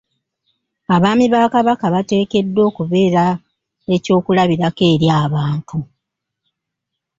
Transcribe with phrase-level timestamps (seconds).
[0.95, 3.25] Abaami ba Kabaka bateekeddwa okubeera
[3.95, 5.79] ekyokulabirako eri abantu.